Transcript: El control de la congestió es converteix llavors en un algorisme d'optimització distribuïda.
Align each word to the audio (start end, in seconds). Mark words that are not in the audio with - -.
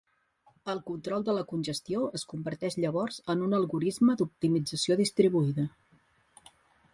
El 0.71 0.79
control 0.85 1.25
de 1.27 1.35
la 1.39 1.43
congestió 1.51 2.01
es 2.19 2.23
converteix 2.31 2.77
llavors 2.85 3.19
en 3.35 3.45
un 3.49 3.53
algorisme 3.59 4.17
d'optimització 4.23 4.99
distribuïda. 5.03 5.69